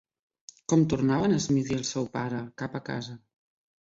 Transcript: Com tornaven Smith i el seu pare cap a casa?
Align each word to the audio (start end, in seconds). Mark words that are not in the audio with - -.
Com 0.71 0.85
tornaven 0.93 1.37
Smith 1.45 1.71
i 1.75 1.77
el 1.83 1.85
seu 1.93 2.09
pare 2.19 2.41
cap 2.63 2.79
a 2.81 2.83
casa? 2.93 3.19